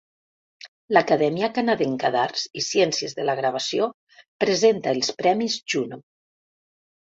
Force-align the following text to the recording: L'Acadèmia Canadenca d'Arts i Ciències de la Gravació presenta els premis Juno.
L'Acadèmia 0.95 1.49
Canadenca 1.57 2.11
d'Arts 2.15 2.47
i 2.63 2.65
Ciències 2.69 3.15
de 3.21 3.27
la 3.31 3.37
Gravació 3.41 3.91
presenta 4.47 4.97
els 4.97 5.15
premis 5.23 5.63
Juno. 5.77 6.05